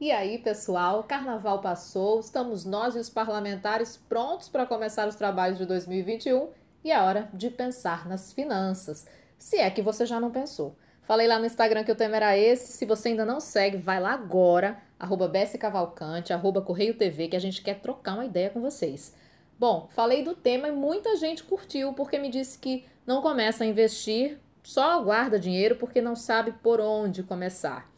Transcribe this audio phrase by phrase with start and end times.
[0.00, 5.58] E aí, pessoal, carnaval passou, estamos nós e os parlamentares prontos para começar os trabalhos
[5.58, 6.50] de 2021
[6.84, 9.08] e é hora de pensar nas finanças.
[9.36, 10.76] Se é que você já não pensou.
[11.02, 12.70] Falei lá no Instagram que o tema era esse.
[12.70, 17.40] Se você ainda não segue, vai lá agora, arroba Cavalcante, arroba Correio TV, que a
[17.40, 19.16] gente quer trocar uma ideia com vocês.
[19.58, 23.66] Bom, falei do tema e muita gente curtiu porque me disse que não começa a
[23.66, 27.90] investir, só guarda dinheiro porque não sabe por onde começar.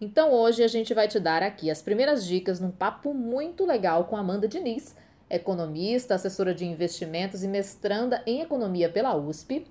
[0.00, 4.06] Então hoje a gente vai te dar aqui as primeiras dicas num papo muito legal
[4.06, 4.96] com Amanda Diniz,
[5.28, 9.66] economista, assessora de investimentos e mestranda em economia pela USP,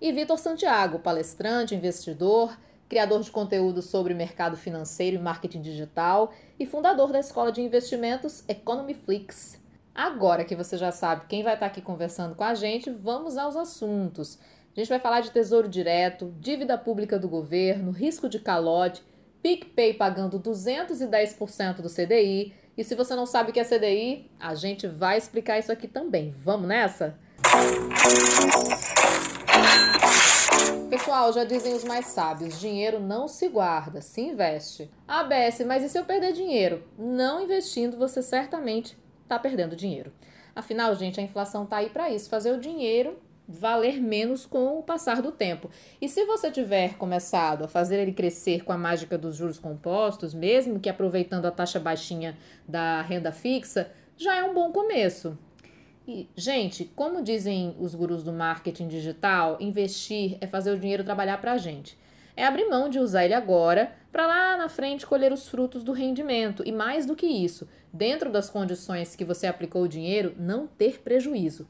[0.00, 2.56] e Vitor Santiago, palestrante, investidor,
[2.88, 8.44] criador de conteúdo sobre mercado financeiro e marketing digital e fundador da escola de investimentos
[8.48, 9.60] Economyflix.
[9.92, 13.56] Agora que você já sabe quem vai estar aqui conversando com a gente, vamos aos
[13.56, 14.38] assuntos.
[14.74, 19.02] A gente vai falar de tesouro direto, dívida pública do governo, risco de calote,
[19.42, 22.54] PicPay pagando 210% do CDI.
[22.76, 25.88] E se você não sabe o que é CDI, a gente vai explicar isso aqui
[25.88, 26.30] também.
[26.30, 27.18] Vamos nessa?
[30.88, 34.90] Pessoal, já dizem os mais sábios: dinheiro não se guarda, se investe.
[35.06, 36.82] ABS, mas e se eu perder dinheiro?
[36.98, 40.12] Não investindo, você certamente está perdendo dinheiro.
[40.54, 43.18] Afinal, gente, a inflação está aí para isso fazer o dinheiro
[43.50, 45.68] valer menos com o passar do tempo.
[46.00, 50.32] E se você tiver começado a fazer ele crescer com a mágica dos juros compostos,
[50.32, 55.36] mesmo que aproveitando a taxa baixinha da renda fixa, já é um bom começo.
[56.06, 61.40] E, gente, como dizem os gurus do marketing digital, investir é fazer o dinheiro trabalhar
[61.40, 61.98] para a gente.
[62.36, 65.92] É abrir mão de usar ele agora para lá na frente colher os frutos do
[65.92, 66.62] rendimento.
[66.64, 71.00] E mais do que isso, dentro das condições que você aplicou o dinheiro, não ter
[71.00, 71.68] prejuízo.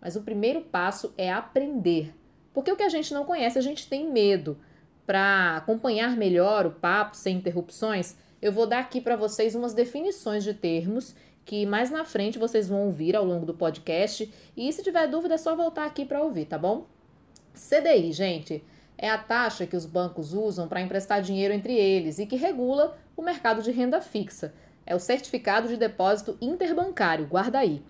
[0.00, 2.14] Mas o primeiro passo é aprender.
[2.52, 4.58] Porque o que a gente não conhece, a gente tem medo.
[5.06, 10.44] Para acompanhar melhor o papo sem interrupções, eu vou dar aqui para vocês umas definições
[10.44, 14.30] de termos que mais na frente vocês vão ouvir ao longo do podcast.
[14.54, 16.86] E se tiver dúvida, é só voltar aqui para ouvir, tá bom?
[17.54, 18.62] CDI, gente,
[18.98, 22.98] é a taxa que os bancos usam para emprestar dinheiro entre eles e que regula
[23.16, 24.52] o mercado de renda fixa.
[24.84, 27.82] É o certificado de depósito interbancário, guarda aí.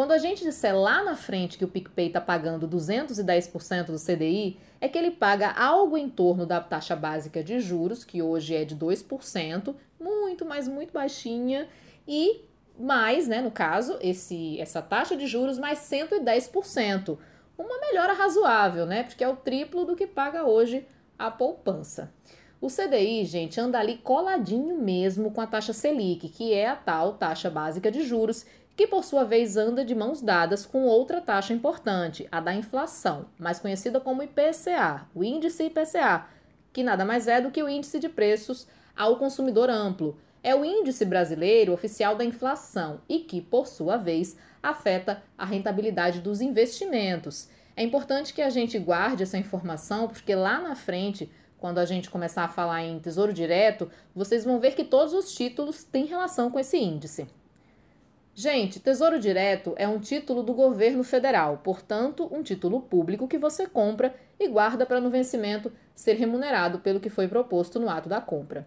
[0.00, 4.58] Quando a gente disser lá na frente que o PicPay está pagando 210% do CDI,
[4.80, 8.64] é que ele paga algo em torno da taxa básica de juros, que hoje é
[8.64, 11.68] de 2%, muito, mas muito baixinha,
[12.08, 12.40] e
[12.78, 17.18] mais, né, no caso, esse essa taxa de juros mais 110%.
[17.58, 19.02] Uma melhora razoável, né?
[19.02, 22.10] Porque é o triplo do que paga hoje a poupança.
[22.60, 27.14] O CDI, gente, anda ali coladinho mesmo com a taxa Selic, que é a tal
[27.14, 28.44] taxa básica de juros,
[28.80, 33.26] que por sua vez anda de mãos dadas com outra taxa importante, a da inflação,
[33.38, 36.24] mais conhecida como IPCA, o índice IPCA,
[36.72, 40.16] que nada mais é do que o índice de preços ao consumidor amplo.
[40.42, 46.22] É o índice brasileiro oficial da inflação e que, por sua vez, afeta a rentabilidade
[46.22, 47.50] dos investimentos.
[47.76, 52.08] É importante que a gente guarde essa informação, porque lá na frente, quando a gente
[52.08, 56.50] começar a falar em tesouro direto, vocês vão ver que todos os títulos têm relação
[56.50, 57.28] com esse índice.
[58.42, 63.66] Gente, Tesouro Direto é um título do governo federal, portanto, um título público que você
[63.66, 68.18] compra e guarda para no vencimento ser remunerado pelo que foi proposto no ato da
[68.18, 68.66] compra.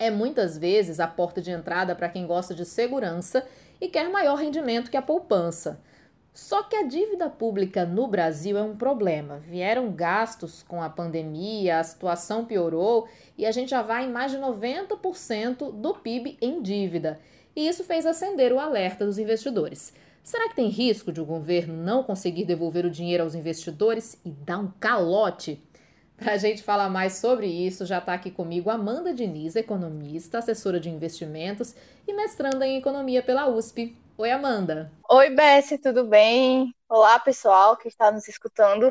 [0.00, 3.46] É muitas vezes a porta de entrada para quem gosta de segurança
[3.80, 5.80] e quer maior rendimento que a poupança.
[6.32, 9.38] Só que a dívida pública no Brasil é um problema.
[9.38, 13.06] Vieram gastos com a pandemia, a situação piorou
[13.38, 17.20] e a gente já vai em mais de 90% do PIB em dívida
[17.54, 19.92] e isso fez acender o alerta dos investidores.
[20.22, 24.30] Será que tem risco de o governo não conseguir devolver o dinheiro aos investidores e
[24.30, 25.62] dar um calote?
[26.16, 30.78] Para a gente falar mais sobre isso, já está aqui comigo Amanda Diniz, economista, assessora
[30.80, 31.74] de investimentos
[32.06, 33.96] e mestranda em economia pela USP.
[34.16, 34.92] Oi, Amanda.
[35.10, 36.72] Oi, Bessie, tudo bem?
[36.88, 38.90] Olá, pessoal que está nos escutando.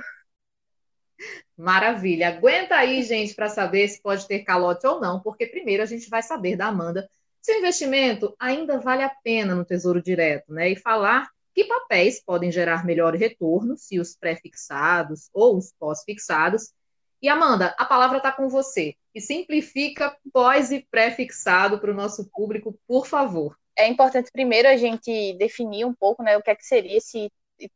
[1.58, 2.28] Maravilha.
[2.28, 6.10] Aguenta aí, gente, para saber se pode ter calote ou não, porque primeiro a gente
[6.10, 7.10] vai saber da Amanda
[7.44, 10.70] se o investimento ainda vale a pena no Tesouro Direto, né?
[10.70, 16.74] E falar que papéis podem gerar melhor retorno, se os pré-fixados ou os pós-fixados.
[17.22, 18.96] E Amanda, a palavra está com você.
[19.14, 23.58] E simplifica pós e pré-fixado para o nosso público, por favor.
[23.78, 27.30] É importante primeiro a gente definir um pouco né, o que é que seria esse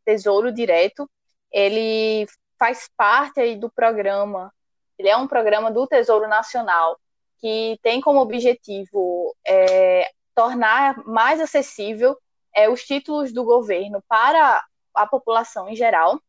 [0.06, 1.10] tesouro direto.
[1.52, 2.26] Ele
[2.58, 4.52] faz parte aí do programa,
[4.98, 7.00] ele é um programa do Tesouro Nacional,
[7.40, 12.18] que tem como objetivo é, tornar mais acessível
[12.56, 14.64] é, os títulos do governo para
[14.94, 16.20] a população em geral.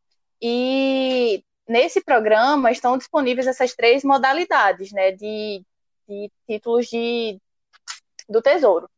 [0.41, 5.63] E nesse programa estão disponíveis essas três modalidades né, de,
[6.07, 7.39] de títulos de
[8.27, 8.89] do Tesouro.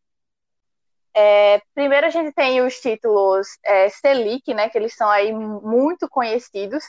[1.14, 6.08] É, primeiro a gente tem os títulos é, Selic, né, que eles são aí muito
[6.10, 6.84] conhecidos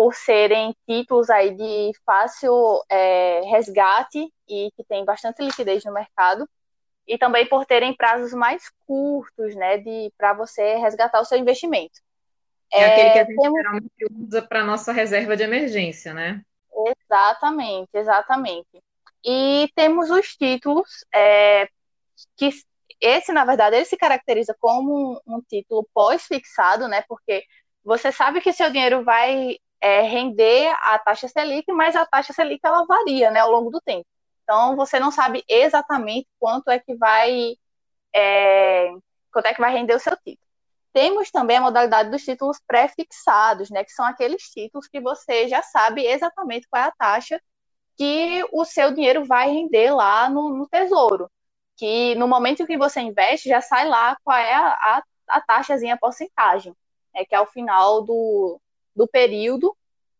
[0.00, 6.48] por serem títulos aí de fácil é, resgate e que tem bastante liquidez no mercado
[7.06, 12.00] e também por terem prazos mais curtos, né, de para você resgatar o seu investimento.
[12.72, 13.58] É, é aquele que a gente temos...
[13.58, 16.40] geralmente usa para nossa reserva de emergência, né?
[17.04, 18.82] Exatamente, exatamente.
[19.22, 21.68] E temos os títulos é,
[22.38, 22.48] que
[22.98, 27.04] esse, na verdade, ele se caracteriza como um, um título pós-fixado, né?
[27.06, 27.44] Porque
[27.84, 32.60] você sabe que seu dinheiro vai é, render a taxa Selic, mas a taxa Selic
[32.64, 34.06] ela varia, né, ao longo do tempo.
[34.44, 37.56] Então você não sabe exatamente quanto é que vai
[38.14, 38.92] é,
[39.32, 40.48] quanto é que vai render o seu título.
[40.92, 45.62] Temos também a modalidade dos títulos pré-fixados, né, que são aqueles títulos que você já
[45.62, 47.40] sabe exatamente qual é a taxa
[47.96, 51.30] que o seu dinheiro vai render lá no, no tesouro
[51.80, 55.94] que no momento que você investe, já sai lá qual é a, a, a taxazinha,
[55.94, 56.76] a porcentagem,
[57.14, 58.60] é que ao final do,
[58.94, 59.76] do período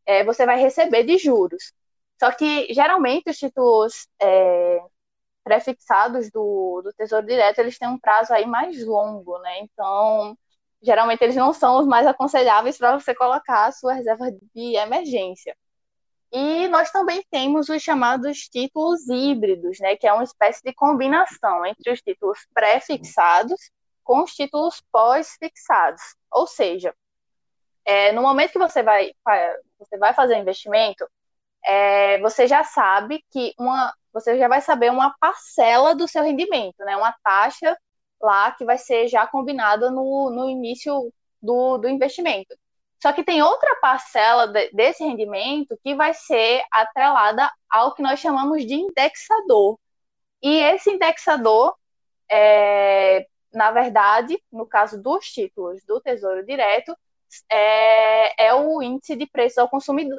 [0.07, 1.73] é, você vai receber de juros.
[2.19, 4.81] Só que geralmente os títulos é,
[5.45, 9.61] prefixados do, do Tesouro Direto, eles têm um prazo aí mais longo, né?
[9.61, 10.37] Então,
[10.83, 15.57] geralmente eles não são os mais aconselháveis para você colocar a sua reserva de emergência.
[16.33, 21.67] E nós também temos os chamados títulos híbridos, né, que é uma espécie de combinação
[21.67, 23.71] entre os títulos pré-fixados
[24.05, 26.01] com os títulos pós-fixados.
[26.31, 26.95] Ou seja,
[27.91, 29.13] é, no momento que você vai,
[29.79, 31.09] você vai fazer investimento,
[31.67, 36.79] é, você já sabe que uma, você já vai saber uma parcela do seu rendimento,
[36.85, 37.77] né, uma taxa
[38.23, 42.57] lá que vai ser já combinada no, no início do, do investimento.
[43.03, 48.21] Só que tem outra parcela de, desse rendimento que vai ser atrelada ao que nós
[48.21, 49.81] chamamos de indexador.
[50.43, 51.75] E esse indexador,
[52.31, 56.97] é, na verdade, no caso dos títulos do Tesouro Direto,
[57.51, 60.19] é, é, o índice de preço ao consumidor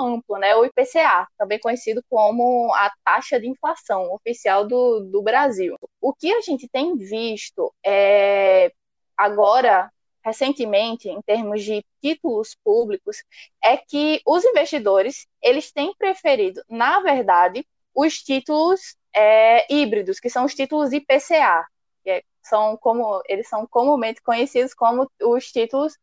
[0.00, 5.76] amplo, né, o IPCA, também conhecido como a taxa de inflação oficial do, do Brasil.
[6.00, 8.72] O que a gente tem visto é,
[9.16, 9.90] agora
[10.24, 13.24] recentemente, em termos de títulos públicos,
[13.62, 20.44] é que os investidores eles têm preferido, na verdade, os títulos é, híbridos, que são
[20.44, 21.66] os títulos IPCA,
[22.04, 25.96] que é, são como eles são comumente conhecidos como os títulos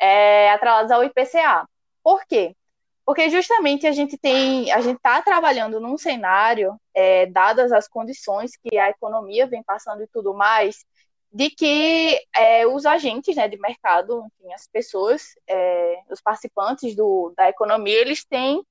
[0.00, 1.68] é, atrelados ao IPCA.
[2.02, 2.56] Por quê?
[3.04, 8.52] Porque justamente a gente tem, a gente está trabalhando num cenário, é, dadas as condições
[8.56, 10.84] que a economia vem passando e tudo mais,
[11.32, 17.32] de que é, os agentes né, de mercado, enfim, as pessoas, é, os participantes do,
[17.36, 18.64] da economia, eles têm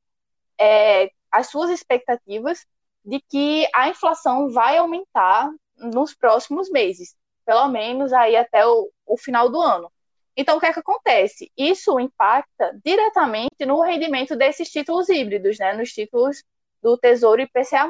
[0.59, 2.65] é, as suas expectativas
[3.03, 7.15] de que a inflação vai aumentar nos próximos meses,
[7.45, 9.91] pelo menos aí até o, o final do ano.
[10.39, 11.51] Então, o que é que acontece?
[11.57, 16.45] Isso impacta diretamente no rendimento desses títulos híbridos, né, nos títulos
[16.81, 17.85] do Tesouro IPCA+,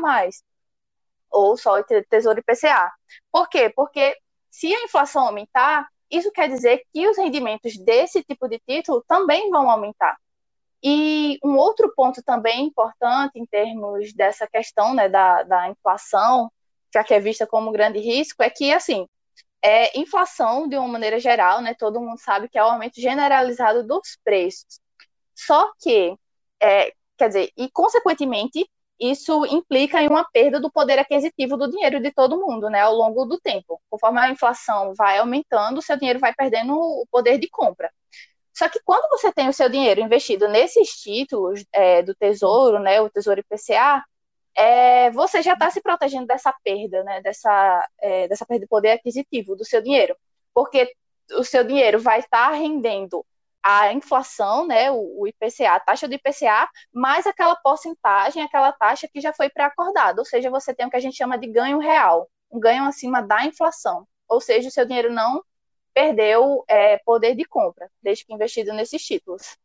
[1.30, 1.75] ou só
[2.10, 2.92] Tesouro IPCA.
[3.31, 3.69] Por quê?
[3.69, 4.18] Porque
[4.50, 9.51] se a inflação aumentar, isso quer dizer que os rendimentos desse tipo de título também
[9.51, 10.18] vão aumentar.
[10.81, 16.51] E um outro ponto também importante em termos dessa questão né, da, da inflação,
[16.92, 19.08] já que é vista como um grande risco, é que, assim,
[19.63, 23.86] é, inflação, de uma maneira geral, né, todo mundo sabe que é o aumento generalizado
[23.86, 24.80] dos preços.
[25.36, 26.16] Só que,
[26.62, 32.01] é, quer dizer, e consequentemente, isso implica em uma perda do poder aquisitivo do dinheiro
[32.01, 33.82] de todo mundo, né, ao longo do tempo.
[33.89, 37.92] Conforme a inflação vai aumentando, seu dinheiro vai perdendo o poder de compra.
[38.54, 43.00] Só que quando você tem o seu dinheiro investido nesses títulos é, do Tesouro, né,
[43.01, 44.04] o Tesouro IPCA,
[44.60, 48.92] é, você já está se protegendo dessa perda, né, dessa, é, dessa perda de poder
[48.92, 50.13] aquisitivo do seu dinheiro,
[50.54, 50.94] porque
[51.32, 53.25] o seu dinheiro vai estar tá rendendo
[53.63, 59.22] a inflação, né, o, IPCA, a taxa do IPCA, mais aquela porcentagem, aquela taxa que
[59.22, 60.20] já foi pré-acordada.
[60.20, 63.22] Ou seja, você tem o que a gente chama de ganho real, um ganho acima
[63.22, 64.06] da inflação.
[64.28, 65.42] Ou seja, o seu dinheiro não
[65.94, 69.58] perdeu é, poder de compra, desde que investido nesses títulos.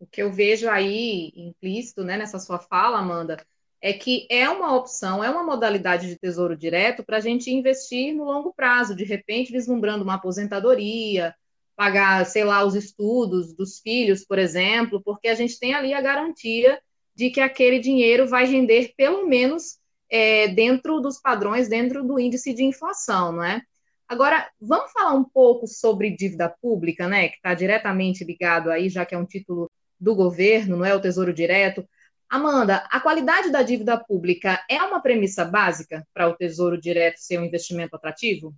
[0.00, 3.44] O que eu vejo aí implícito né, nessa sua fala, Amanda,
[3.80, 8.14] é que é uma opção, é uma modalidade de tesouro direto para a gente investir
[8.14, 11.34] no longo prazo, de repente vislumbrando uma aposentadoria,
[11.76, 16.00] pagar, sei lá, os estudos dos filhos, por exemplo, porque a gente tem ali a
[16.00, 16.80] garantia
[17.14, 19.78] de que aquele dinheiro vai render pelo menos
[20.10, 23.62] é, dentro dos padrões, dentro do índice de inflação, não é?
[24.08, 29.04] Agora, vamos falar um pouco sobre dívida pública, né, que está diretamente ligado aí, já
[29.04, 29.70] que é um título
[30.00, 31.86] do governo, não é o Tesouro Direto.
[32.28, 37.38] Amanda, a qualidade da dívida pública é uma premissa básica para o Tesouro Direto ser
[37.38, 38.54] um investimento atrativo?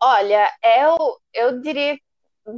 [0.00, 1.96] Olha, eu, eu diria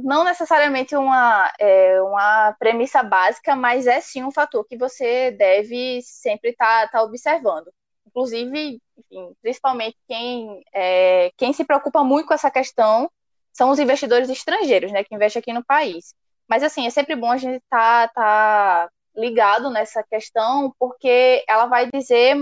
[0.03, 6.01] não necessariamente uma, é, uma premissa básica, mas é sim um fator que você deve
[6.01, 7.71] sempre estar tá, tá observando.
[8.07, 13.09] Inclusive, enfim, principalmente quem, é, quem se preocupa muito com essa questão
[13.53, 16.15] são os investidores estrangeiros, né, que investem aqui no país.
[16.47, 21.65] Mas, assim, é sempre bom a gente estar tá, tá ligado nessa questão, porque ela
[21.65, 22.35] vai dizer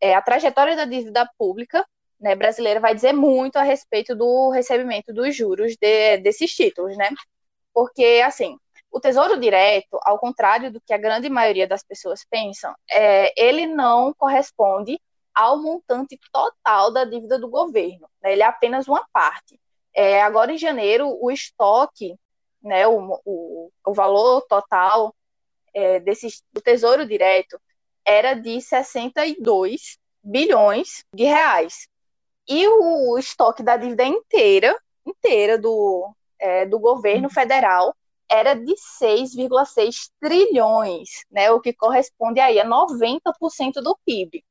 [0.00, 1.84] é, a trajetória da dívida pública
[2.20, 7.10] né, brasileira vai dizer muito a respeito do recebimento dos juros de, desses títulos, né?
[7.74, 8.56] Porque, assim,
[8.90, 13.66] o Tesouro Direto, ao contrário do que a grande maioria das pessoas pensam, é, ele
[13.66, 14.98] não corresponde
[15.34, 18.08] ao montante total da dívida do governo.
[18.22, 18.32] Né?
[18.32, 19.60] Ele é apenas uma parte.
[19.94, 22.18] É, agora, em janeiro, o estoque,
[22.62, 25.14] né, o, o, o valor total
[25.76, 27.60] é, desse, do Tesouro Direto
[28.04, 31.86] era de 62 bilhões de reais.
[32.48, 37.94] E o estoque da dívida inteira, inteira do, é, do governo federal
[38.28, 44.44] era de 6,6 trilhões, né, o que corresponde aí a 90% do PIB.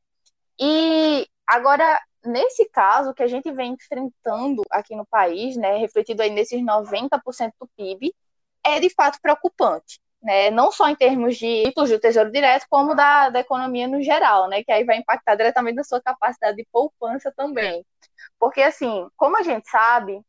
[0.60, 6.30] E agora, nesse caso que a gente vem enfrentando aqui no país, né, refletido aí
[6.30, 8.14] nesses 90% do PIB,
[8.64, 10.00] é de fato preocupante.
[10.26, 14.02] Né, não só em termos de títulos do Tesouro Direto, como da, da economia no
[14.02, 17.86] geral, né, que aí vai impactar diretamente na sua capacidade de poupança também.
[18.40, 20.20] Porque, assim, como a gente sabe,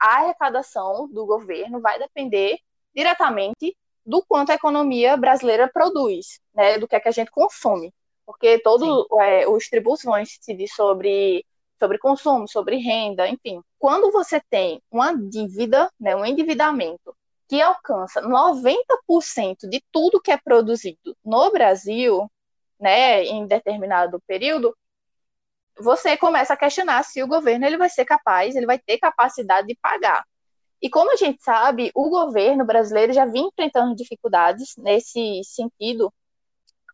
[0.00, 2.56] a arrecadação do governo vai depender
[2.94, 7.92] diretamente do quanto a economia brasileira produz, né, do que é que a gente consome.
[8.24, 8.88] Porque todos
[9.20, 11.44] é, os tributos vão incidir sobre,
[11.78, 13.60] sobre consumo, sobre renda, enfim.
[13.78, 17.14] Quando você tem uma dívida, né, um endividamento
[17.48, 22.30] que alcança 90% de tudo que é produzido no Brasil,
[22.80, 24.76] né, em determinado período,
[25.78, 29.66] você começa a questionar se o governo ele vai ser capaz, ele vai ter capacidade
[29.66, 30.24] de pagar.
[30.80, 36.12] E como a gente sabe, o governo brasileiro já vinha enfrentando dificuldades nesse sentido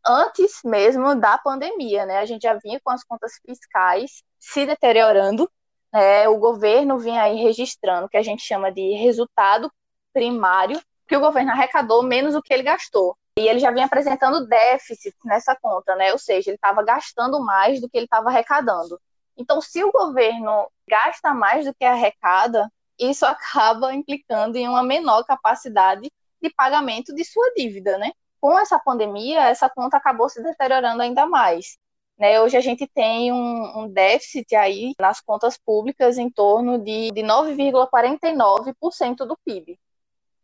[0.07, 2.19] antes mesmo da pandemia, né?
[2.19, 5.51] A gente já vinha com as contas fiscais se deteriorando,
[5.93, 6.29] né?
[6.29, 9.73] O governo vinha aí registrando o que a gente chama de resultado
[10.13, 13.17] primário, que o governo arrecadou menos do que ele gastou.
[13.39, 16.13] E ele já vinha apresentando déficit nessa conta, né?
[16.13, 19.01] Ou seja, ele estava gastando mais do que ele estava arrecadando.
[19.37, 25.25] Então, se o governo gasta mais do que arrecada, isso acaba implicando em uma menor
[25.25, 26.11] capacidade
[26.43, 28.11] de pagamento de sua dívida, né?
[28.41, 31.79] Com essa pandemia, essa conta acabou se deteriorando ainda mais.
[32.19, 37.13] Né, hoje a gente tem um, um, déficit aí nas contas públicas em torno de,
[37.13, 39.79] de 9,49% do PIB.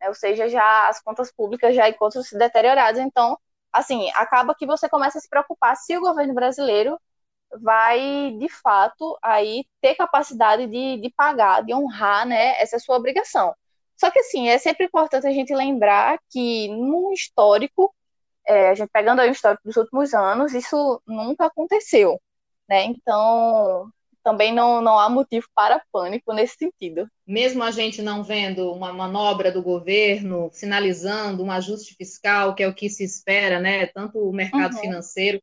[0.07, 2.99] Ou seja, já as contas públicas já encontram-se deterioradas.
[3.01, 3.37] Então,
[3.71, 6.99] assim, acaba que você começa a se preocupar se o governo brasileiro
[7.61, 13.55] vai, de fato, aí ter capacidade de, de pagar, de honrar, né, essa sua obrigação.
[13.95, 17.93] Só que, assim, é sempre importante a gente lembrar que, no histórico,
[18.47, 22.21] é, a gente pegando aí o histórico dos últimos anos, isso nunca aconteceu,
[22.69, 22.83] né?
[22.85, 23.91] Então,
[24.25, 27.07] também não, não há motivo para pânico nesse sentido.
[27.27, 32.67] Mesmo a gente não vendo uma manobra do governo sinalizando um ajuste fiscal, que é
[32.67, 33.85] o que se espera, né?
[33.85, 34.81] Tanto o mercado uhum.
[34.81, 35.39] financeiro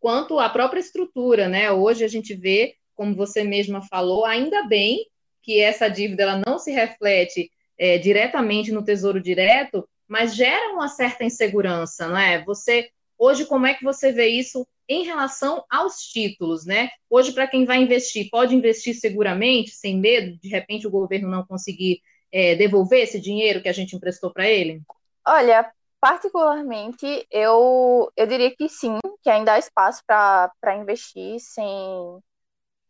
[0.00, 1.70] quanto a própria estrutura, né?
[1.70, 5.06] Hoje a gente vê, como você mesma falou, ainda bem
[5.40, 10.88] que essa dívida ela não se reflete é, diretamente no Tesouro Direto, mas gera uma
[10.88, 12.44] certa insegurança, não é?
[12.44, 16.88] Você hoje como é que você vê isso em relação aos títulos, né?
[17.10, 21.44] Hoje, para quem vai investir, pode investir seguramente, sem medo, de repente o governo não
[21.44, 22.00] conseguir
[22.32, 24.82] é, devolver esse dinheiro que a gente emprestou para ele?
[25.26, 32.18] Olha, particularmente, eu, eu diria que sim, que ainda há espaço para investir sem,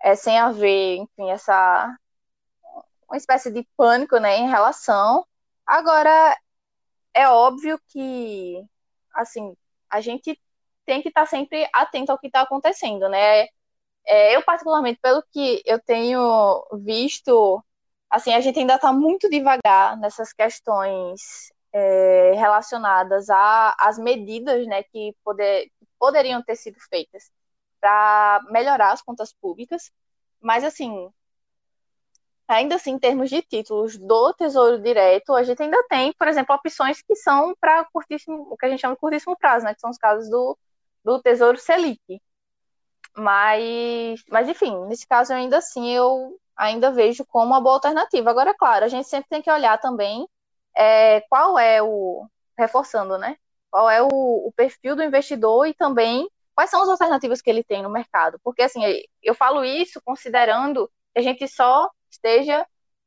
[0.03, 1.97] é, sem haver, enfim, essa
[3.09, 5.27] uma espécie de pânico né, em relação.
[5.67, 6.37] Agora,
[7.15, 8.63] é óbvio que,
[9.15, 9.57] assim,
[9.91, 10.39] a gente
[10.89, 13.47] tem que estar tá sempre atento ao que está acontecendo, né?
[14.07, 17.63] É, eu, particularmente, pelo que eu tenho visto,
[18.11, 25.15] assim, a gente ainda está muito devagar nessas questões é, relacionadas às medidas né, que
[25.25, 27.31] poder, poderiam ter sido feitas
[27.81, 29.93] para melhorar as contas públicas.
[30.41, 31.11] Mas, assim,
[32.49, 36.55] ainda assim, em termos de títulos do Tesouro Direto, a gente ainda tem, por exemplo,
[36.55, 39.81] opções que são para curtíssimo, o que a gente chama de curtíssimo prazo, né, que
[39.81, 40.57] são os casos do
[41.17, 42.01] do Tesouro Selic.
[43.17, 48.31] Mas, mas enfim, nesse caso ainda assim eu ainda vejo como uma boa alternativa.
[48.31, 50.29] Agora, claro, a gente sempre tem que olhar também
[50.77, 53.37] é, qual é o reforçando, né?
[53.71, 57.63] qual é o, o perfil do investidor e também quais são as alternativas que ele
[57.63, 58.39] tem no mercado.
[58.43, 58.81] Porque, assim,
[59.23, 62.67] eu falo isso considerando que a gente só esteja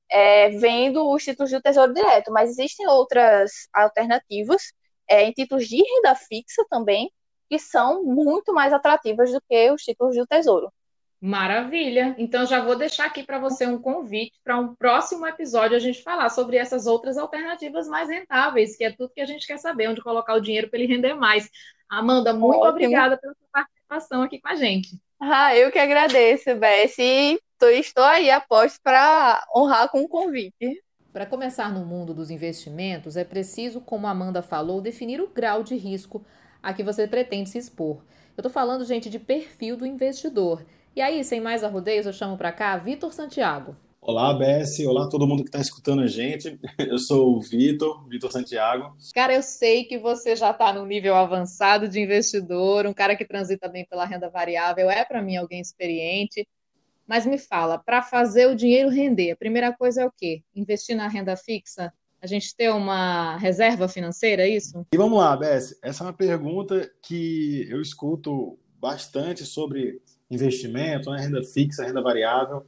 [0.10, 4.74] é, vendo os títulos do Tesouro Direto, mas existem outras alternativas
[5.10, 7.12] é, em títulos de renda fixa também,
[7.51, 10.72] que são muito mais atrativas do que os títulos do Tesouro.
[11.20, 12.15] Maravilha!
[12.17, 16.01] Então já vou deixar aqui para você um convite para um próximo episódio a gente
[16.01, 19.89] falar sobre essas outras alternativas mais rentáveis, que é tudo que a gente quer saber,
[19.89, 21.50] onde colocar o dinheiro para ele render mais.
[21.89, 22.70] Amanda, muito Ótimo.
[22.70, 24.98] obrigada pela sua participação aqui com a gente.
[25.20, 26.98] Ah, eu que agradeço, Bess.
[26.98, 27.38] E
[27.74, 30.81] estou aí a posto para honrar com o convite.
[31.12, 35.62] Para começar no mundo dos investimentos, é preciso, como a Amanda falou, definir o grau
[35.62, 36.25] de risco
[36.62, 37.98] a que você pretende se expor.
[38.38, 40.65] Eu estou falando, gente, de perfil do investidor.
[40.96, 43.75] E aí, sem mais arrodeios, eu chamo para cá Vitor Santiago.
[44.03, 44.88] Olá, Bessie.
[44.88, 46.60] Olá, todo mundo que está escutando a gente.
[46.80, 48.98] Eu sou o Vitor, Vitor Santiago.
[49.13, 53.24] Cara, eu sei que você já está no nível avançado de investidor, um cara que
[53.24, 56.48] transita bem pela renda variável, é para mim alguém experiente.
[57.06, 60.41] Mas me fala, para fazer o dinheiro render, a primeira coisa é o quê?
[60.56, 61.94] Investir na renda fixa?
[62.22, 64.86] A gente ter uma reserva financeira, é isso?
[64.94, 65.75] E vamos lá, Bessie.
[65.82, 70.00] Essa é uma pergunta que eu escuto bastante sobre
[70.30, 72.63] investimento, né, renda fixa, renda variável.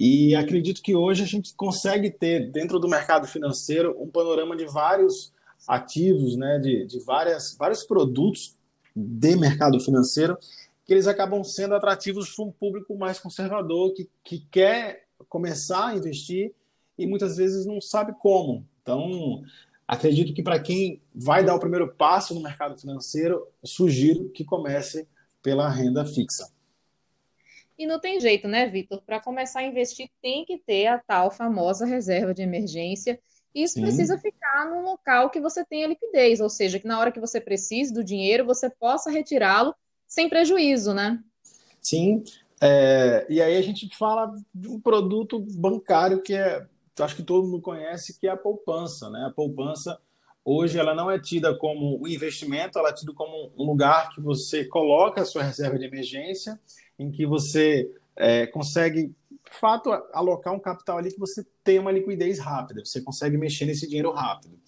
[0.00, 4.64] E acredito que hoje a gente consegue ter, dentro do mercado financeiro, um panorama de
[4.64, 5.32] vários
[5.66, 8.56] ativos, né, de, de várias, vários produtos
[8.96, 10.38] de mercado financeiro,
[10.86, 15.94] que eles acabam sendo atrativos para um público mais conservador, que, que quer começar a
[15.94, 16.54] investir
[16.96, 18.66] e muitas vezes não sabe como.
[18.88, 19.42] Então,
[19.86, 25.06] acredito que para quem vai dar o primeiro passo no mercado financeiro, sugiro que comece
[25.42, 26.50] pela renda fixa.
[27.78, 29.02] E não tem jeito, né, Vitor?
[29.02, 33.20] Para começar a investir, tem que ter a tal famosa reserva de emergência.
[33.54, 33.82] E isso Sim.
[33.82, 37.40] precisa ficar num local que você tenha liquidez, ou seja, que na hora que você
[37.40, 39.74] precise do dinheiro, você possa retirá-lo
[40.06, 41.22] sem prejuízo, né?
[41.80, 42.24] Sim.
[42.60, 46.66] É, e aí a gente fala de um produto bancário que é,
[47.04, 49.26] acho que todo mundo conhece, que é a poupança, né?
[49.26, 49.98] A poupança
[50.44, 54.20] hoje ela não é tida como um investimento, ela é tida como um lugar que
[54.20, 56.58] você coloca a sua reserva de emergência
[56.98, 61.92] em que você é, consegue, de fato, alocar um capital ali que você tem uma
[61.92, 64.58] liquidez rápida, você consegue mexer nesse dinheiro rápido.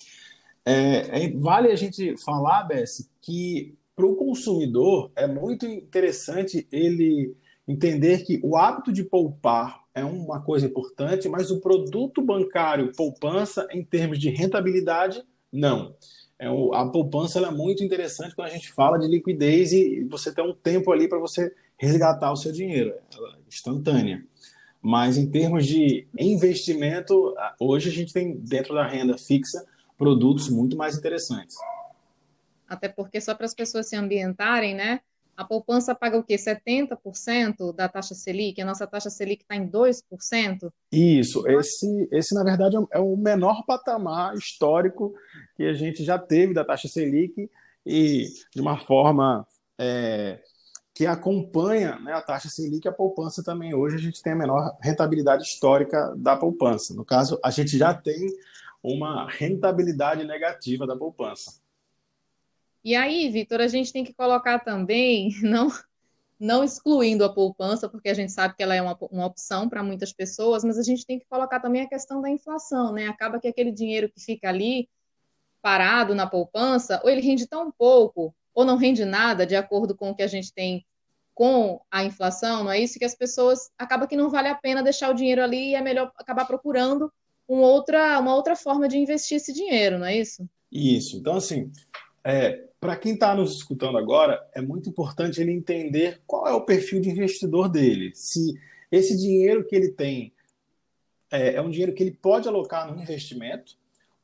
[0.65, 7.35] É, é, vale a gente falar, Bess, que para o consumidor é muito interessante ele
[7.67, 13.67] entender que o hábito de poupar é uma coisa importante, mas o produto bancário poupança,
[13.71, 15.95] em termos de rentabilidade, não.
[16.39, 20.45] É, a poupança é muito interessante quando a gente fala de liquidez e você tem
[20.45, 24.25] um tempo ali para você resgatar o seu dinheiro, ela é instantânea.
[24.83, 29.65] Mas em termos de investimento, hoje a gente tem dentro da renda fixa
[29.99, 31.57] produtos muito mais interessantes.
[32.67, 35.01] Até porque só para as pessoas se ambientarem, né?
[35.41, 36.37] A poupança paga o quê?
[36.37, 38.61] 70% da taxa Selic?
[38.61, 40.71] A nossa taxa Selic está em 2%?
[40.93, 41.49] Isso.
[41.49, 45.15] Esse, esse, na verdade, é o menor patamar histórico
[45.57, 47.51] que a gente já teve da taxa Selic
[47.87, 49.47] e, de uma forma
[49.81, 50.39] é,
[50.95, 54.77] que acompanha né, a taxa Selic, a poupança também hoje a gente tem a menor
[54.83, 56.93] rentabilidade histórica da poupança.
[56.93, 58.27] No caso, a gente já tem
[58.83, 61.63] uma rentabilidade negativa da poupança.
[62.83, 65.69] E aí, Vitor, a gente tem que colocar também, não,
[66.39, 69.83] não excluindo a poupança, porque a gente sabe que ela é uma, uma opção para
[69.83, 73.07] muitas pessoas, mas a gente tem que colocar também a questão da inflação, né?
[73.07, 74.89] Acaba que aquele dinheiro que fica ali
[75.61, 80.11] parado na poupança, ou ele rende tão pouco, ou não rende nada, de acordo com
[80.11, 80.85] o que a gente tem
[81.35, 82.99] com a inflação, não é isso?
[82.99, 85.81] Que as pessoas acaba que não vale a pena deixar o dinheiro ali e é
[85.81, 87.11] melhor acabar procurando
[87.49, 90.49] uma outra, uma outra forma de investir esse dinheiro, não é isso?
[90.71, 91.17] Isso.
[91.17, 91.71] Então, assim,
[92.25, 96.65] é, para quem está nos escutando agora, é muito importante ele entender qual é o
[96.65, 98.13] perfil de investidor dele.
[98.15, 98.59] Se
[98.91, 100.33] esse dinheiro que ele tem
[101.31, 103.77] é, é um dinheiro que ele pode alocar no investimento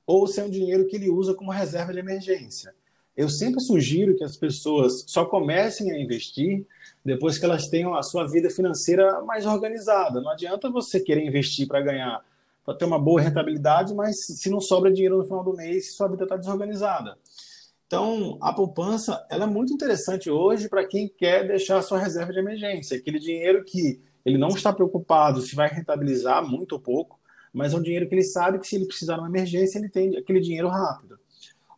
[0.07, 2.75] ou se é um dinheiro que ele usa como reserva de emergência.
[3.17, 6.67] Eu sempre sugiro que as pessoas só comecem a investir
[7.05, 10.21] depois que elas tenham a sua vida financeira mais organizada.
[10.21, 12.23] Não adianta você querer investir para ganhar,
[12.65, 16.09] para ter uma boa rentabilidade, mas se não sobra dinheiro no final do mês, sua
[16.09, 17.17] vida está desorganizada.
[17.87, 22.39] Então, a poupança ela é muito interessante hoje para quem quer deixar sua reserva de
[22.39, 27.19] emergência, aquele dinheiro que ele não está preocupado se vai rentabilizar muito ou pouco,
[27.53, 29.89] mas é um dinheiro que ele sabe que se ele precisar de uma emergência, ele
[29.89, 31.17] tem aquele dinheiro rápido.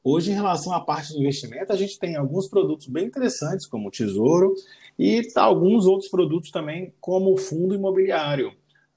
[0.02, 3.88] Hoje, em relação à parte do investimento, a gente tem alguns produtos bem interessantes, como
[3.88, 4.54] o Tesouro,
[4.98, 8.54] e alguns outros produtos também, como o fundo imobiliário.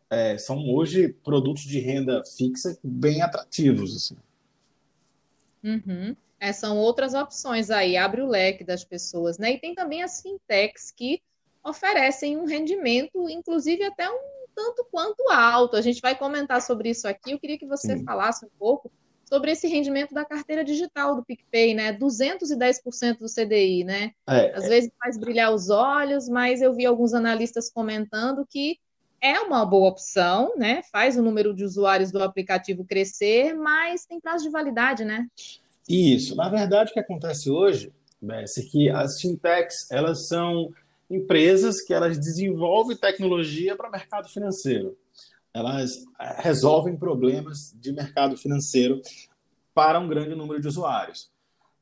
[0.10, 3.96] É, são hoje produtos de renda fixa bem atrativos.
[3.96, 4.16] Assim.
[5.64, 6.16] Uhum.
[6.42, 9.52] É, são outras opções aí, abre o leque das pessoas, né?
[9.52, 11.22] E tem também as fintechs que
[11.64, 14.18] oferecem um rendimento, inclusive até um
[14.56, 15.78] tanto quanto alto.
[15.78, 17.32] A gente vai comentar sobre isso aqui.
[17.32, 18.04] Eu queria que você Sim.
[18.04, 18.92] falasse um pouco
[19.24, 21.94] sobre esse rendimento da carteira digital do PicPay, né?
[21.94, 24.12] 210% do CDI, né?
[24.28, 28.80] É, Às vezes faz brilhar os olhos, mas eu vi alguns analistas comentando que
[29.22, 30.82] é uma boa opção, né?
[30.92, 35.28] Faz o número de usuários do aplicativo crescer, mas tem prazo de validade, né?
[35.88, 36.36] Isso.
[36.36, 37.94] Na verdade, o que acontece hoje,
[38.30, 40.72] é que as fintechs, elas são
[41.10, 44.98] empresas que elas desenvolvem tecnologia para o mercado financeiro.
[45.54, 49.02] Elas eh, resolvem problemas de mercado financeiro
[49.74, 51.30] para um grande número de usuários.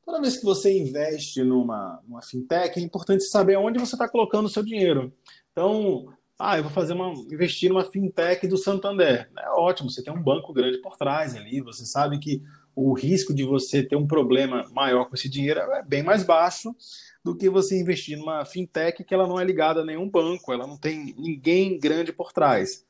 [0.03, 4.45] Toda vez que você investe numa, numa fintech, é importante saber onde você está colocando
[4.45, 5.13] o seu dinheiro.
[5.51, 6.07] Então,
[6.39, 9.29] ah, eu vou fazer uma investir numa fintech do Santander.
[9.37, 12.41] É ótimo, você tem um banco grande por trás ali, você sabe que
[12.81, 16.73] o risco de você ter um problema maior com esse dinheiro é bem mais baixo
[17.21, 20.65] do que você investir numa fintech que ela não é ligada a nenhum banco, ela
[20.65, 22.85] não tem ninguém grande por trás.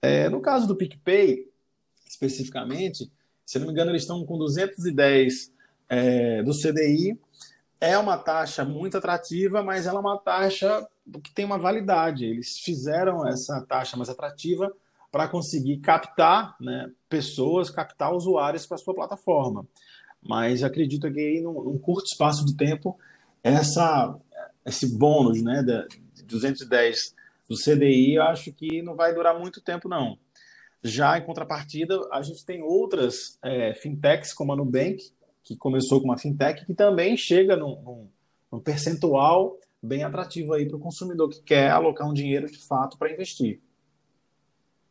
[0.00, 1.50] É, no caso do PicPay,
[2.06, 3.10] especificamente,
[3.44, 5.52] se não me engano, eles estão com 210
[5.88, 7.18] é, do CDI.
[7.80, 10.86] É uma taxa muito atrativa, mas ela é uma taxa
[11.24, 12.24] que tem uma validade.
[12.24, 14.72] Eles fizeram essa taxa mais atrativa
[15.14, 19.64] para conseguir captar né, pessoas, captar usuários para sua plataforma.
[20.20, 22.98] Mas acredito que aí, num, num, curto espaço de tempo,
[23.40, 24.18] essa,
[24.66, 27.14] esse bônus né, de 210
[27.48, 30.18] do CDI, eu acho que não vai durar muito tempo, não.
[30.82, 35.12] Já em contrapartida, a gente tem outras é, fintechs, como a Nubank,
[35.44, 38.08] que começou com uma fintech, que também chega num, num,
[38.50, 42.98] num percentual bem atrativo aí para o consumidor que quer alocar um dinheiro de fato
[42.98, 43.60] para investir.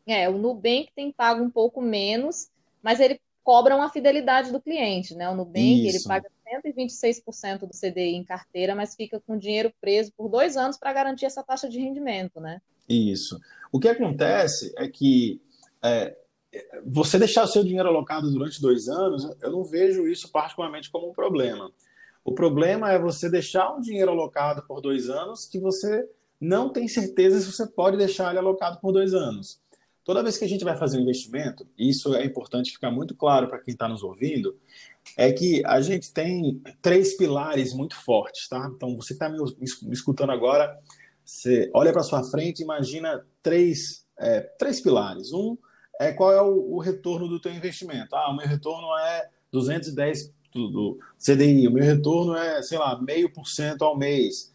[0.06, 2.50] É, o Nubank tem pago um pouco menos,
[2.82, 5.30] mas ele cobra uma fidelidade do cliente, né?
[5.30, 5.98] O Nubank, Isso.
[5.98, 6.30] ele paga
[6.62, 11.26] 126% do CDI em carteira, mas fica com dinheiro preso por dois anos para garantir
[11.26, 12.62] essa taxa de rendimento, né?
[12.88, 13.39] Isso.
[13.72, 15.42] O que acontece é que
[15.82, 16.16] é,
[16.86, 21.10] você deixar o seu dinheiro alocado durante dois anos, eu não vejo isso particularmente como
[21.10, 21.72] um problema.
[22.24, 26.08] O problema é você deixar um dinheiro alocado por dois anos que você
[26.39, 29.60] não tem certeza se você pode deixar ele alocado por dois anos.
[30.04, 33.16] Toda vez que a gente vai fazer um investimento, e isso é importante ficar muito
[33.16, 34.58] claro para quem está nos ouvindo,
[35.18, 38.70] é que a gente tem três pilares muito fortes, tá?
[38.76, 39.38] Então, você está me
[39.92, 40.78] escutando agora,
[41.24, 45.32] você olha para sua frente e imagina três, é, três pilares.
[45.32, 45.58] Um
[46.00, 48.16] é qual é o, o, retorno do teu investimento.
[48.16, 53.00] Ah, o meu retorno é 210 do, do CDI, o meu retorno é, sei lá,
[53.02, 54.53] meio por cento ao mês.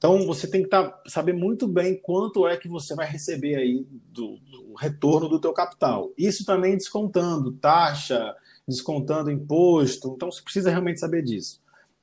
[0.00, 3.86] Então você tem que tá, saber muito bem quanto é que você vai receber aí
[4.10, 6.10] do, do retorno do teu capital.
[6.16, 8.34] Isso também descontando taxa,
[8.66, 10.14] descontando imposto.
[10.16, 11.60] Então você precisa realmente saber disso.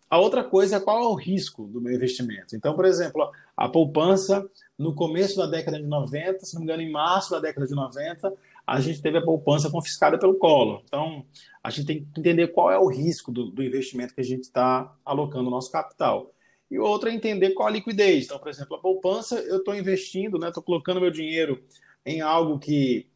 [0.07, 2.55] A outra coisa é qual é o risco do meu investimento.
[2.55, 6.83] Então, por exemplo, a poupança no começo da década de 90, se não me engano,
[6.83, 8.31] em março da década de 90,
[8.67, 10.83] a gente teve a poupança confiscada pelo Collor.
[10.85, 11.25] Então,
[11.63, 14.43] a gente tem que entender qual é o risco do, do investimento que a gente
[14.43, 16.31] está alocando o nosso capital.
[16.69, 18.25] E o outro é entender qual a liquidez.
[18.25, 21.63] Então, por exemplo, a poupança, eu estou investindo, estou né, colocando meu dinheiro
[22.05, 23.07] em algo que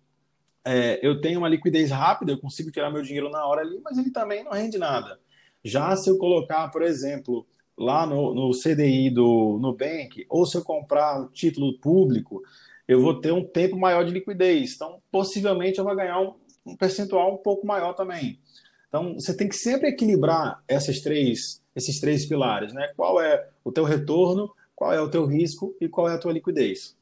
[0.63, 3.97] é, eu tenho uma liquidez rápida, eu consigo tirar meu dinheiro na hora ali, mas
[3.97, 5.19] ele também não rende nada.
[5.63, 7.45] Já se eu colocar, por exemplo,
[7.77, 12.41] lá no, no CDI do Nubank, ou se eu comprar um título público,
[12.87, 14.75] eu vou ter um tempo maior de liquidez.
[14.75, 16.35] Então, possivelmente, eu vou ganhar um,
[16.65, 18.39] um percentual um pouco maior também.
[18.87, 22.89] Então, você tem que sempre equilibrar essas três, esses três pilares, né?
[22.95, 26.34] Qual é o teu retorno, qual é o teu risco e qual é a tua
[26.34, 26.97] liquidez.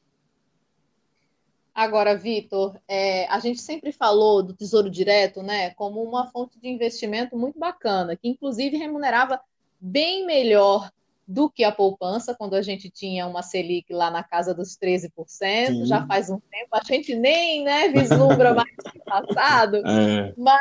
[1.74, 6.68] Agora, Vitor, é, a gente sempre falou do Tesouro Direto, né, como uma fonte de
[6.68, 9.40] investimento muito bacana, que inclusive remunerava
[9.80, 10.90] bem melhor
[11.26, 15.10] do que a poupança, quando a gente tinha uma Selic lá na casa dos 13%,
[15.22, 15.86] Sim.
[15.86, 20.34] já faz um tempo, a gente nem né, vislumbra mais no passado, é.
[20.36, 20.60] mas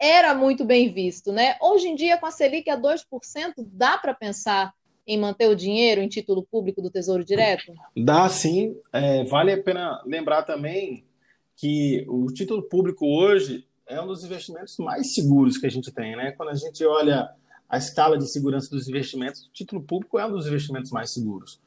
[0.00, 1.56] era muito bem visto, né?
[1.60, 3.04] Hoje em dia, com a Selic a 2%,
[3.58, 4.72] dá para pensar
[5.06, 7.72] em manter o dinheiro em título público do Tesouro Direto?
[7.96, 8.76] Dá sim.
[8.92, 11.04] É, vale a pena lembrar também
[11.56, 16.14] que o título público hoje é um dos investimentos mais seguros que a gente tem,
[16.14, 16.32] né?
[16.32, 17.28] Quando a gente olha
[17.68, 21.58] a escala de segurança dos investimentos, o título público é um dos investimentos mais seguros.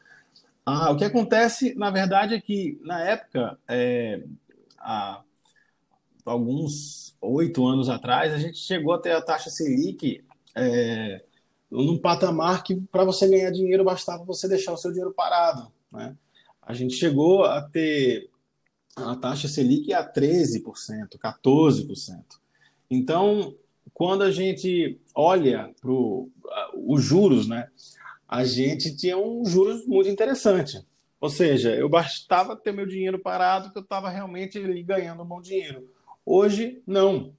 [0.66, 4.24] Ah, o que acontece, na verdade, é que na época, é,
[4.78, 5.22] a,
[6.26, 10.24] alguns oito anos atrás, a gente chegou a ter a taxa Selic
[10.56, 11.24] é,
[11.70, 15.72] num patamar que para você ganhar dinheiro bastava você deixar o seu dinheiro parado.
[15.92, 16.16] Né?
[16.62, 18.30] A gente chegou a ter
[18.96, 20.64] a taxa Selic a 13%,
[21.18, 22.24] 14%.
[22.90, 23.56] Então,
[23.94, 25.92] quando a gente olha para
[26.76, 27.70] os juros, né,
[28.28, 30.86] a gente tinha um juros muito interessante.
[31.20, 35.40] Ou seja, eu bastava ter meu dinheiro parado que eu estava realmente ganhando um bom
[35.40, 35.88] dinheiro.
[36.34, 37.34] Hoje, não.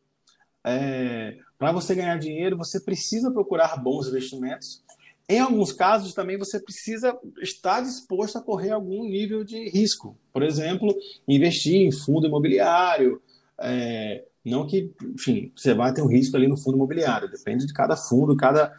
[0.63, 4.85] É, para você ganhar dinheiro, você precisa procurar bons investimentos.
[5.27, 10.15] Em alguns casos, também você precisa estar disposto a correr algum nível de risco.
[10.31, 10.95] Por exemplo,
[11.27, 13.23] investir em fundo imobiliário.
[13.59, 17.31] É, não que, enfim, você vai ter um risco ali no fundo imobiliário.
[17.31, 18.79] Depende de cada fundo, cada,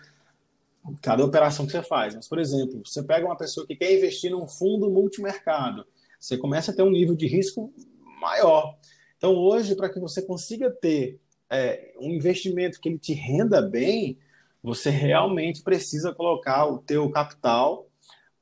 [1.02, 2.14] cada operação que você faz.
[2.14, 5.88] Mas, por exemplo, você pega uma pessoa que quer investir num fundo multimercado.
[6.20, 7.74] Você começa a ter um nível de risco
[8.22, 8.78] maior.
[9.24, 11.18] Então, hoje, para que você consiga ter
[11.50, 14.18] é, um investimento que ele te renda bem,
[14.62, 17.88] você realmente precisa colocar o teu capital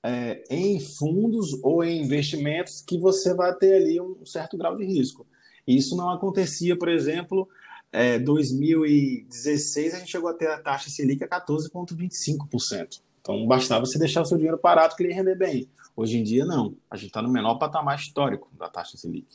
[0.01, 4.83] é, em fundos ou em investimentos que você vai ter ali um certo grau de
[4.83, 5.27] risco.
[5.67, 7.47] Isso não acontecia, por exemplo,
[7.91, 13.03] é, 2016 a gente chegou a ter a taxa Selic a 14,25%.
[13.21, 15.69] Então bastava você deixar o seu dinheiro parado que ele ia render bem.
[15.95, 16.75] Hoje em dia não.
[16.89, 19.27] A gente está no menor patamar histórico da taxa Selic.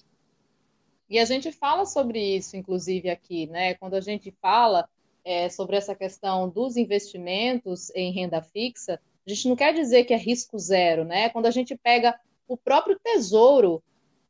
[1.08, 3.74] E a gente fala sobre isso, inclusive, aqui, né?
[3.74, 4.88] Quando a gente fala
[5.24, 10.14] é, sobre essa questão dos investimentos em renda fixa, a gente não quer dizer que
[10.14, 11.28] é risco zero, né?
[11.28, 13.82] Quando a gente pega o próprio tesouro,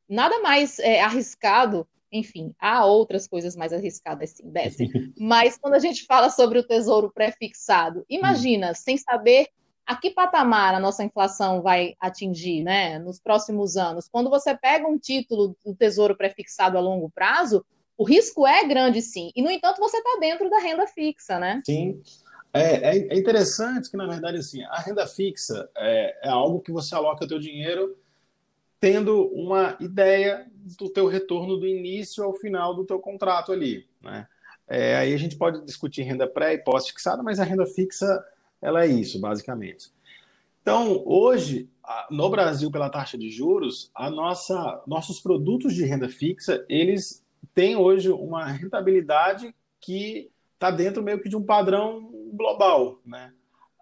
[0.09, 4.89] nada mais é, arriscado, enfim, há outras coisas mais arriscadas, sim, Bessie.
[5.19, 8.75] Mas quando a gente fala sobre o tesouro pré-fixado, imagina, hum.
[8.75, 9.49] sem saber
[9.87, 14.09] a que patamar a nossa inflação vai atingir né, nos próximos anos.
[14.09, 17.65] Quando você pega um título do Tesouro prefixado a longo prazo,
[17.97, 19.31] o risco é grande, sim.
[19.35, 21.63] E, no entanto, você está dentro da renda fixa, né?
[21.65, 22.03] Sim.
[22.53, 26.73] É, é, é, interessante que, na verdade, assim, a renda fixa é, é algo que
[26.73, 27.97] você aloca o teu dinheiro
[28.81, 30.47] tendo uma ideia
[30.79, 34.27] do teu retorno do início ao final do teu contrato ali, né?
[34.69, 38.23] É, aí a gente pode discutir renda pré e pós-fixada, mas a renda fixa
[38.61, 39.91] ela é isso, basicamente.
[40.63, 41.71] Então, hoje,
[42.11, 47.77] no Brasil, pela taxa de juros, a nossa, nossos produtos de renda fixa, eles têm
[47.77, 53.01] hoje uma rentabilidade que está dentro meio que de um padrão global.
[53.07, 53.33] Né?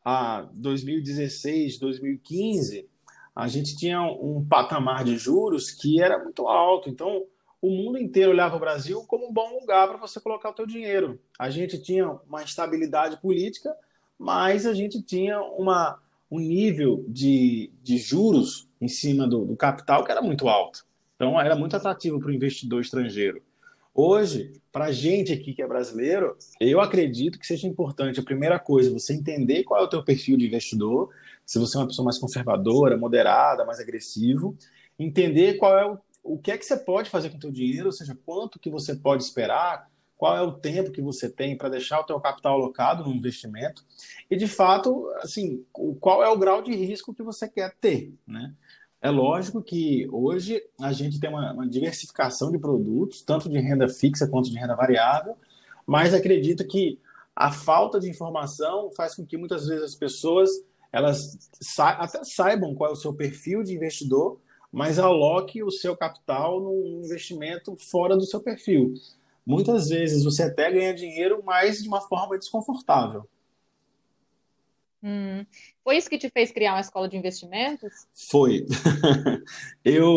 [0.04, 2.88] A 2016, 2015,
[3.34, 6.90] a gente tinha um patamar de juros que era muito alto.
[6.90, 7.24] Então,
[7.60, 10.66] o mundo inteiro olhava o Brasil como um bom lugar para você colocar o teu
[10.66, 11.18] dinheiro.
[11.38, 13.74] A gente tinha uma estabilidade política,
[14.24, 20.02] mas a gente tinha uma, um nível de, de juros em cima do, do capital
[20.02, 20.86] que era muito alto.
[21.14, 23.42] Então, era muito atrativo para o investidor estrangeiro.
[23.94, 28.58] Hoje, para a gente aqui que é brasileiro, eu acredito que seja importante, a primeira
[28.58, 31.10] coisa, você entender qual é o teu perfil de investidor,
[31.44, 34.56] se você é uma pessoa mais conservadora, moderada, mais agressivo,
[34.98, 37.86] entender qual é o, o que é que você pode fazer com o teu dinheiro,
[37.86, 41.68] ou seja, quanto que você pode esperar, qual é o tempo que você tem para
[41.68, 43.84] deixar o teu capital alocado no investimento
[44.30, 45.64] e de fato, assim,
[46.00, 48.52] qual é o grau de risco que você quer ter, né?
[49.02, 53.86] É lógico que hoje a gente tem uma, uma diversificação de produtos, tanto de renda
[53.86, 55.36] fixa quanto de renda variável,
[55.86, 56.98] mas acredito que
[57.36, 60.48] a falta de informação faz com que muitas vezes as pessoas
[60.90, 64.38] elas sa até saibam qual é o seu perfil de investidor,
[64.72, 68.94] mas aloque o seu capital num investimento fora do seu perfil
[69.46, 73.28] muitas vezes você até ganha dinheiro, mas de uma forma desconfortável.
[75.06, 75.44] Hum.
[75.82, 77.92] Foi isso que te fez criar uma escola de investimentos?
[78.30, 78.66] Foi.
[79.84, 80.16] eu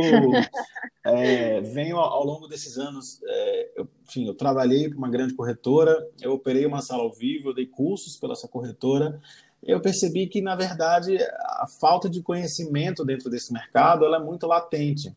[1.04, 6.10] é, venho ao longo desses anos, é, eu, enfim, eu trabalhei para uma grande corretora,
[6.22, 9.20] eu operei uma sala ao vivo, eu dei cursos pela essa corretora.
[9.62, 14.48] Eu percebi que, na verdade, a falta de conhecimento dentro desse mercado ela é muito
[14.48, 15.13] latente.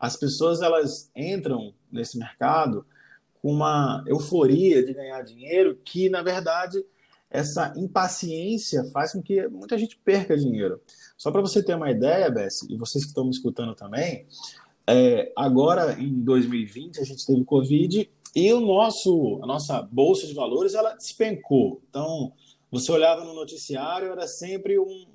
[0.00, 2.84] As pessoas elas entram nesse mercado
[3.46, 6.84] uma euforia de ganhar dinheiro que, na verdade,
[7.30, 10.80] essa impaciência faz com que muita gente perca dinheiro.
[11.16, 14.26] Só para você ter uma ideia, Bess, e vocês que estão me escutando também,
[14.84, 20.34] é, agora em 2020 a gente teve Covid e o nosso, a nossa bolsa de
[20.34, 21.80] valores ela despencou.
[21.88, 22.32] Então,
[22.70, 25.06] você olhava no noticiário, era sempre um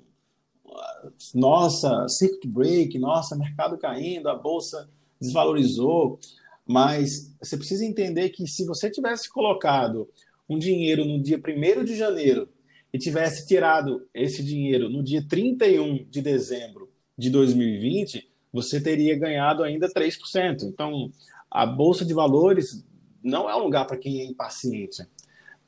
[1.34, 4.88] nossa, circuit break, nossa, mercado caindo, a bolsa
[5.20, 6.18] desvalorizou.
[6.66, 10.08] Mas você precisa entender que se você tivesse colocado
[10.48, 12.48] um dinheiro no dia 1 de janeiro
[12.92, 19.62] e tivesse tirado esse dinheiro no dia 31 de dezembro de 2020, você teria ganhado
[19.62, 20.62] ainda 3%.
[20.64, 21.10] Então,
[21.50, 22.84] a bolsa de valores
[23.22, 25.06] não é um lugar para quem é impaciente.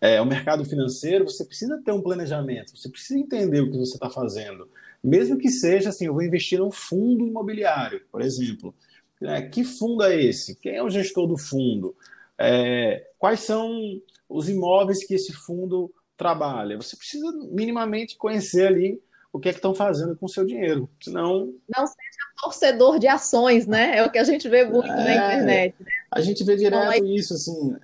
[0.01, 3.95] É, o mercado financeiro, você precisa ter um planejamento, você precisa entender o que você
[3.95, 4.69] está fazendo.
[5.03, 8.75] Mesmo que seja assim, eu vou investir num fundo imobiliário, por exemplo.
[9.21, 9.43] Né?
[9.43, 10.57] Que fundo é esse?
[10.57, 11.95] Quem é o gestor do fundo?
[12.39, 16.77] é, quais são os imóveis que esse fundo trabalha.
[16.77, 19.01] Você precisa minimamente conhecer ali
[19.33, 20.89] o que é que estão fazendo com o seu dinheiro.
[21.01, 21.53] Senão.
[21.69, 23.99] Não seja torcedor de ações, né?
[23.99, 25.75] É o que a gente vê muito é, na internet.
[25.81, 25.87] Né?
[26.11, 27.77] A gente vê direto isso, assim.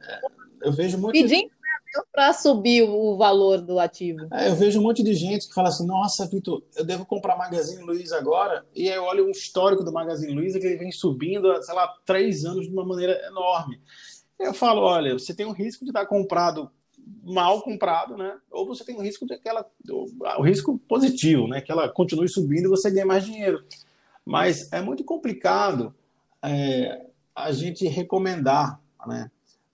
[0.63, 1.13] Eu vejo muito.
[1.13, 1.51] Pedindo
[2.13, 4.29] para subir o valor do ativo.
[4.33, 7.37] É, eu vejo um monte de gente que fala assim: nossa, Vitor, eu devo comprar
[7.37, 8.65] Magazine Luiza agora.
[8.75, 11.75] E aí eu olho o histórico do Magazine Luiza que ele vem subindo há, sei
[11.75, 13.81] lá, três anos de uma maneira enorme.
[14.39, 16.71] Eu falo: olha, você tem o risco de estar comprado
[17.23, 18.39] mal comprado, né?
[18.51, 21.61] Ou você tem o risco de aquela o risco positivo, né?
[21.61, 23.65] Que ela continue subindo e você ganhe mais dinheiro.
[24.25, 25.95] Mas é muito complicado
[26.43, 29.31] é, a gente recomendar, né?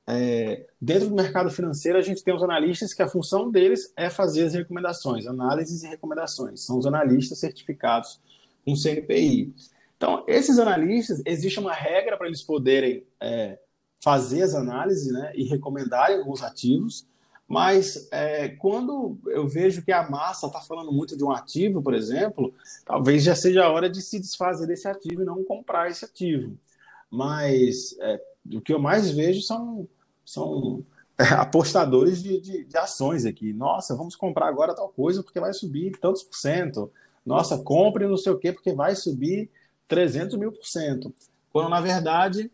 [0.08, 4.08] É, dentro do mercado financeiro, a gente tem os analistas que a função deles é
[4.08, 6.60] fazer as recomendações, análises e recomendações.
[6.60, 8.20] São os analistas certificados
[8.64, 9.52] com CNPI.
[9.96, 13.58] Então, esses analistas, existe uma regra para eles poderem é,
[14.00, 17.06] fazer as análises né, e recomendarem alguns ativos,
[17.48, 21.94] mas é, quando eu vejo que a massa está falando muito de um ativo, por
[21.94, 22.52] exemplo,
[22.84, 26.56] talvez já seja a hora de se desfazer desse ativo e não comprar esse ativo.
[27.08, 28.20] Mas é,
[28.52, 29.88] o que eu mais vejo são,
[30.26, 30.84] são
[31.16, 33.52] é, apostadores de, de, de, ações aqui.
[33.52, 36.92] Nossa, vamos comprar agora tal coisa porque vai subir tantos por cento.
[37.24, 39.48] Nossa, compre não sei o quê porque vai subir
[39.88, 41.14] 300 mil por cento.
[41.52, 42.50] Quando, na verdade,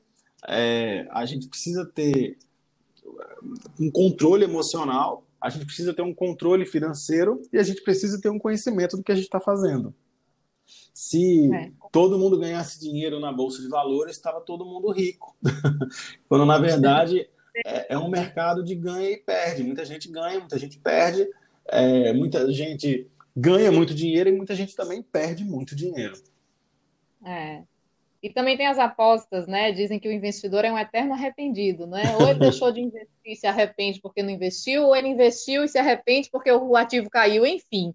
[0.47, 2.39] é, a gente precisa ter
[3.81, 8.29] um controle emocional, a gente precisa ter um controle financeiro e a gente precisa ter
[8.29, 9.95] um conhecimento do que a gente está fazendo.
[10.95, 11.73] Se é.
[11.91, 15.35] todo mundo ganhasse dinheiro na bolsa de valores, estava todo mundo rico.
[16.29, 19.63] Quando na verdade é, é, um mercado de ganha e perde.
[19.63, 21.29] Muita gente ganha, muita gente perde,
[21.67, 26.15] é, muita gente ganha muito dinheiro e muita gente também perde muito dinheiro.
[27.25, 27.63] É.
[28.23, 29.73] E também tem as apostas, né?
[29.73, 32.17] Dizem que o investidor é um eterno arrependido, né?
[32.21, 35.69] Ou ele deixou de investir e se arrepende porque não investiu, ou ele investiu e
[35.69, 37.93] se arrepende porque o ativo caiu, enfim.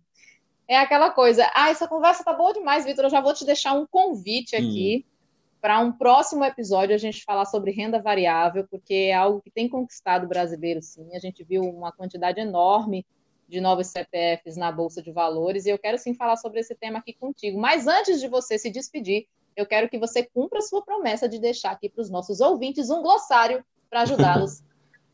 [0.67, 1.49] É aquela coisa.
[1.55, 3.05] Ah, essa conversa tá boa demais, Vitor.
[3.05, 5.16] Eu já vou te deixar um convite aqui hum.
[5.61, 9.67] Para um próximo episódio a gente falar sobre renda variável, porque é algo que tem
[9.67, 11.15] conquistado o brasileiro, sim.
[11.15, 13.05] A gente viu uma quantidade enorme
[13.47, 16.99] de novos CPFs na Bolsa de Valores, e eu quero sim falar sobre esse tema
[16.99, 17.59] aqui contigo.
[17.59, 21.39] Mas antes de você se despedir, eu quero que você cumpra a sua promessa de
[21.39, 24.63] deixar aqui para os nossos ouvintes um glossário para ajudá-los a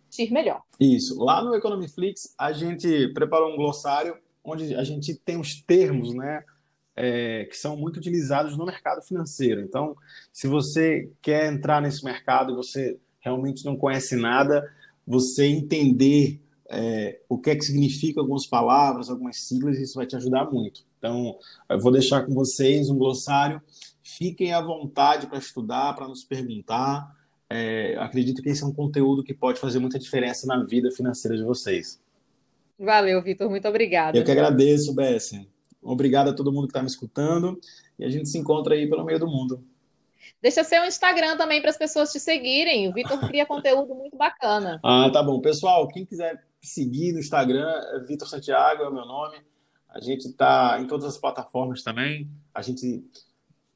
[0.10, 0.62] assistir melhor.
[0.79, 1.17] Isso.
[1.23, 6.43] Lá no Economiflix, a gente preparou um glossário onde a gente tem os termos, né?
[6.95, 9.62] É, que são muito utilizados no mercado financeiro.
[9.62, 9.95] Então,
[10.32, 14.71] se você quer entrar nesse mercado e você realmente não conhece nada,
[15.06, 20.15] você entender é, o que é que significa algumas palavras, algumas siglas, isso vai te
[20.15, 20.86] ajudar muito.
[20.99, 21.36] Então,
[21.67, 23.60] eu vou deixar com vocês um glossário
[24.03, 27.10] Fiquem à vontade para estudar, para nos perguntar.
[27.49, 31.38] É, acredito que esse é um conteúdo que pode fazer muita diferença na vida financeira
[31.38, 32.01] de vocês.
[32.77, 33.49] Valeu, Vitor.
[33.49, 34.17] Muito obrigada.
[34.17, 35.47] Eu que agradeço, Bessie.
[35.83, 37.59] Obrigado a todo mundo que está me escutando.
[37.97, 39.63] E a gente se encontra aí pelo meio do mundo.
[40.41, 42.87] Deixa seu Instagram também para as pessoas te seguirem.
[42.87, 44.79] O Vitor cria conteúdo muito bacana.
[44.83, 45.39] Ah, tá bom.
[45.39, 49.37] Pessoal, quem quiser seguir no Instagram, é Vitor Santiago é o meu nome.
[49.89, 52.29] A gente está em todas as plataformas também.
[52.53, 53.03] A gente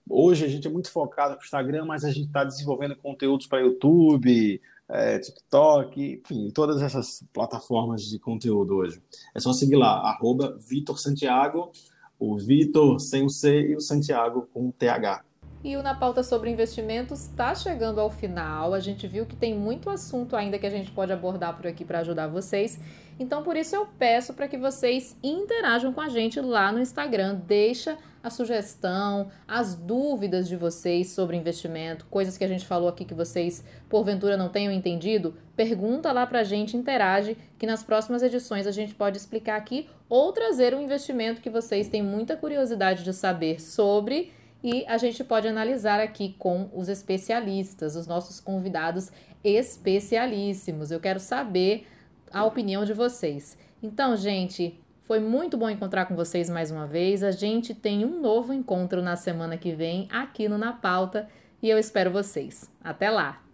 [0.10, 3.60] Hoje a gente é muito focado no Instagram, mas a gente está desenvolvendo conteúdos para
[3.60, 9.02] YouTube, é, TikTok, enfim, todas essas plataformas de conteúdo hoje.
[9.36, 11.72] É só seguir lá, arroba Vitor Santiago,
[12.20, 15.27] o Vitor sem o C e o Santiago com o TH.
[15.64, 18.74] E o Na Pauta sobre Investimentos está chegando ao final.
[18.74, 21.84] A gente viu que tem muito assunto ainda que a gente pode abordar por aqui
[21.84, 22.80] para ajudar vocês.
[23.20, 27.42] Então, por isso eu peço para que vocês interajam com a gente lá no Instagram.
[27.48, 33.06] Deixa a sugestão, as dúvidas de vocês sobre investimento, coisas que a gente falou aqui
[33.06, 35.36] que vocês porventura não tenham entendido.
[35.56, 39.90] Pergunta lá para a gente, interage, que nas próximas edições a gente pode explicar aqui
[40.08, 44.32] ou trazer um investimento que vocês têm muita curiosidade de saber sobre
[44.70, 49.10] e a gente pode analisar aqui com os especialistas, os nossos convidados
[49.42, 50.92] especialíssimos.
[50.92, 51.88] Eu quero saber
[52.34, 53.58] a opinião de vocês.
[53.82, 57.24] Então, gente, foi muito bom encontrar com vocês mais uma vez.
[57.24, 61.30] A gente tem um novo encontro na semana que vem aqui no Na Pauta
[61.64, 62.70] e eu espero vocês.
[62.84, 63.47] Até lá!